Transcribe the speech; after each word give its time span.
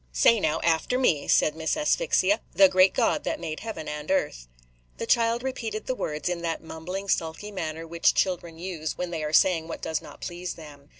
"Say, 0.11 0.39
now, 0.39 0.59
after 0.61 0.97
me," 0.97 1.27
said 1.27 1.53
Miss 1.55 1.77
Asphyxia, 1.77 2.41
"'The 2.55 2.69
great 2.69 2.95
God 2.95 3.23
that 3.23 3.39
made 3.39 3.59
heaven 3.59 3.87
and 3.87 4.09
earth.'" 4.09 4.47
The 4.97 5.05
child 5.05 5.43
repeated 5.43 5.85
the 5.85 5.93
words, 5.93 6.27
in 6.27 6.41
that 6.41 6.63
mumbling, 6.63 7.07
sulky 7.07 7.51
manner 7.51 7.85
which 7.85 8.15
children 8.15 8.57
use 8.57 8.97
when 8.97 9.11
they 9.11 9.23
are 9.23 9.31
saying 9.31 9.67
what 9.67 9.83
does 9.83 10.01
not 10.01 10.19
please 10.21 10.55
them. 10.55 10.89